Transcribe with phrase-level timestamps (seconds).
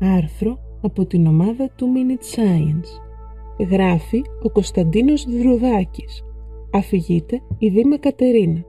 [0.00, 3.00] Άρθρο από την ομάδα του Minute Science.
[3.70, 6.24] Γράφει ο Κωνσταντίνος Δρουδάκης.
[6.72, 8.64] Αφηγείται η Δήμα Κατερίνα.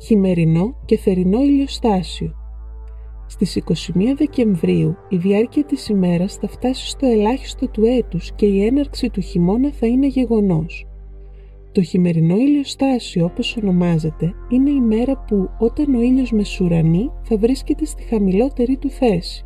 [0.00, 2.34] Χειμερινό και θερινό ηλιοστάσιο.
[3.26, 8.64] Στις 21 Δεκεμβρίου η διάρκεια της ημέρας θα φτάσει στο ελάχιστο του έτους και η
[8.64, 10.86] έναρξη του χειμώνα θα είναι γεγονός.
[11.72, 17.84] Το χειμερινό ηλιοστάσιο όπως ονομάζεται είναι η μέρα που όταν ο ήλιος μεσουρανεί θα βρίσκεται
[17.84, 19.45] στη χαμηλότερη του θέση.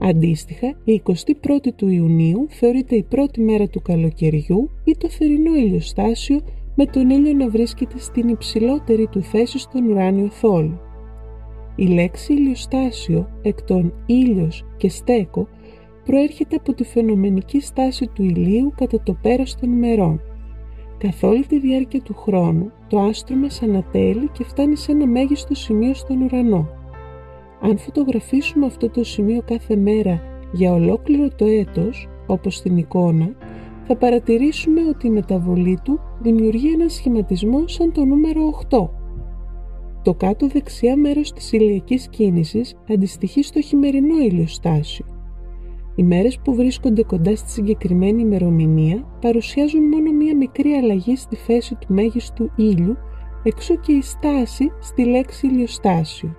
[0.00, 6.40] Αντίστοιχα, η 21η του Ιουνίου θεωρείται η πρώτη μέρα του καλοκαιριού ή το θερινό ηλιοστάσιο
[6.74, 10.80] με τον ήλιο να βρίσκεται στην υψηλότερη του θέση στον ουράνιο θόλο.
[11.76, 15.48] Η λέξη ηλιοστάσιο εκ των ήλιος και στέκο
[16.04, 20.20] προέρχεται από τη φαινομενική στάση του ηλίου κατά το πέρας των ημερών.
[20.98, 25.54] Καθ' όλη τη διάρκεια του χρόνου, το άστρο μας ανατέλει και φτάνει σε ένα μέγιστο
[25.54, 26.77] σημείο στον ουρανό.
[27.60, 33.34] Αν φωτογραφίσουμε αυτό το σημείο κάθε μέρα για ολόκληρο το έτος, όπως στην εικόνα,
[33.86, 38.88] θα παρατηρήσουμε ότι η μεταβολή του δημιουργεί ένα σχηματισμό σαν το νούμερο 8.
[40.02, 45.06] Το κάτω δεξιά μέρος της ηλιακής κίνησης αντιστοιχεί στο χειμερινό ηλιοστάσιο.
[45.94, 51.74] Οι μέρες που βρίσκονται κοντά στη συγκεκριμένη ημερομηνία παρουσιάζουν μόνο μία μικρή αλλαγή στη θέση
[51.74, 52.96] του μέγιστου ήλιου,
[53.42, 56.36] εξού και η στάση στη λέξη ηλιοστάσιο.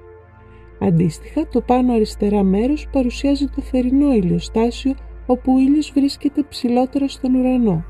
[0.80, 4.94] Αντίστοιχα, το πάνω αριστερά μέρος παρουσιάζει το θερινό ηλιοστάσιο
[5.26, 7.84] όπου ο ήλιος βρίσκεται ψηλότερα στον ουρανό.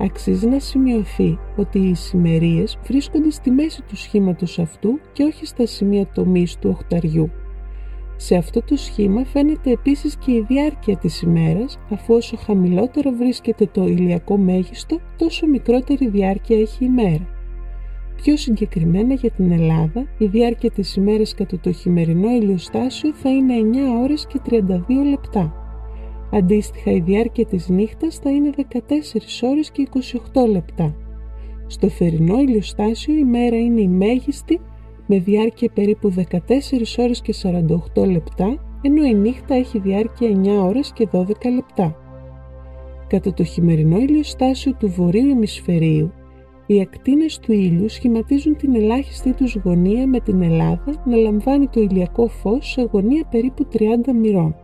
[0.00, 5.66] Αξίζει να σημειωθεί ότι οι ησημερίες βρίσκονται στη μέση του σχήματος αυτού και όχι στα
[5.66, 7.30] σημεία τομής του οχταριού.
[8.16, 13.66] Σε αυτό το σχήμα φαίνεται επίσης και η διάρκεια της ημέρας, αφού όσο χαμηλότερο βρίσκεται
[13.66, 17.31] το ηλιακό μέγιστο, τόσο μικρότερη διάρκεια έχει η μέρα.
[18.16, 23.54] Πιο συγκεκριμένα για την Ελλάδα, η διάρκεια της ημέρας κατά το χειμερινό ηλιοστάσιο θα είναι
[23.54, 25.54] 9 ώρες και 32 λεπτά.
[26.32, 29.88] Αντίστοιχα η διάρκεια της νύχτας θα είναι 14 ώρες και
[30.32, 30.94] 28 λεπτά.
[31.66, 34.60] Στο θερινό ηλιοστάσιο η μέρα είναι η μέγιστη
[35.06, 37.34] με διάρκεια περίπου 14 ώρες και
[37.94, 41.96] 48 λεπτά, ενώ η νύχτα έχει διάρκεια 9 ώρες και 12 λεπτά.
[43.06, 46.12] Κατά το χειμερινό ηλιοστάσιο του βορείου ημισφαιρίου,
[46.74, 51.80] οι ακτίνες του ήλιου σχηματίζουν την ελάχιστη τους γωνία με την Ελλάδα να λαμβάνει το
[51.80, 53.78] ηλιακό φως σε γωνία περίπου 30
[54.20, 54.54] μοιρών.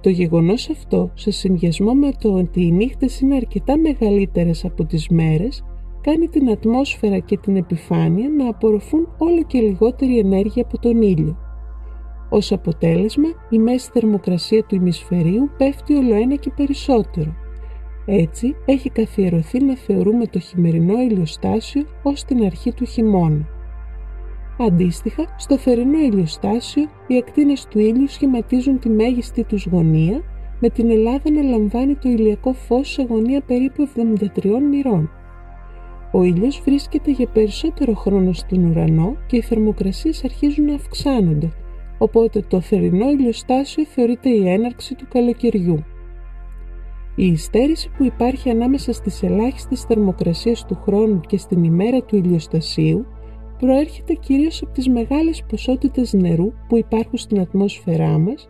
[0.00, 5.08] Το γεγονός αυτό, σε συνδυασμό με το ότι οι νύχτες είναι αρκετά μεγαλύτερες από τις
[5.08, 5.64] μέρες,
[6.00, 11.36] κάνει την ατμόσφαιρα και την επιφάνεια να απορροφούν όλο και λιγότερη ενέργεια από τον ήλιο.
[12.28, 17.34] Ως αποτέλεσμα, η μέση θερμοκρασία του ημισφαιρίου πέφτει ολοένα και περισσότερο.
[18.06, 23.48] Έτσι, έχει καθιερωθεί να θεωρούμε το χειμερινό ηλιοστάσιο ως την αρχή του χειμώνα.
[24.58, 30.22] Αντίστοιχα, στο θερινό ηλιοστάσιο, οι ακτίνες του ήλιου σχηματίζουν τη μέγιστη τους γωνία,
[30.60, 35.10] με την Ελλάδα να λαμβάνει το ηλιακό φως σε γωνία περίπου 73 μοιρών.
[36.12, 41.52] Ο ήλιος βρίσκεται για περισσότερο χρόνο στον ουρανό και οι θερμοκρασίες αρχίζουν να αυξάνονται,
[41.98, 45.84] οπότε το θερινό ηλιοστάσιο θεωρείται η έναρξη του καλοκαιριού.
[47.18, 53.06] Η υστέρηση που υπάρχει ανάμεσα στις ελάχιστες θερμοκρασίες του χρόνου και στην ημέρα του ηλιοστασίου
[53.58, 58.48] προέρχεται κυρίως από τις μεγάλες ποσότητες νερού που υπάρχουν στην ατμόσφαιρά μας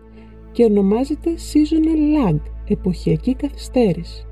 [0.52, 4.26] και ονομάζεται seasonal lag, εποχιακή καθυστέρηση.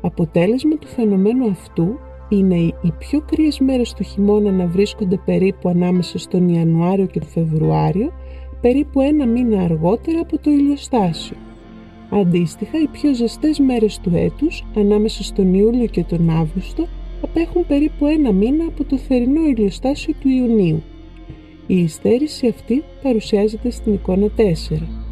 [0.00, 1.98] Αποτέλεσμα του φαινομένου αυτού
[2.28, 7.28] είναι οι πιο κρύες μέρες του χειμώνα να βρίσκονται περίπου ανάμεσα στον Ιανουάριο και τον
[7.28, 8.12] Φεβρουάριο,
[8.60, 11.36] περίπου ένα μήνα αργότερα από το ηλιοστάσιο.
[12.10, 16.86] Αντίστοιχα, οι πιο ζεστές μέρες του έτους, ανάμεσα στον Ιούλιο και τον Αύγουστο,
[17.22, 20.82] απέχουν περίπου ένα μήνα από το θερινό ηλιοστάσιο του Ιουνίου.
[21.66, 25.03] Η υστέρηση αυτή παρουσιάζεται στην εικόνα 4.